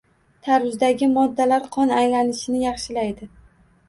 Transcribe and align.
Tarvuzdagi 0.45 1.09
moddalar 1.17 1.67
qon 1.75 1.93
aylanishini 1.97 2.63
yaxshilaydi. 2.63 3.29